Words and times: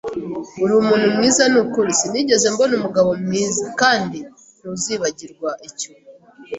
Uri 0.63 0.73
umuntu 0.81 1.07
mwiza 1.15 1.43
nukuri; 1.53 1.89
Sinigeze 1.99 2.45
mbona 2.53 2.73
umugabo 2.79 3.09
mwiza! 3.23 3.65
Kandi 3.81 4.19
ntuzibagirwa 4.59 5.49
icyo 5.67 5.89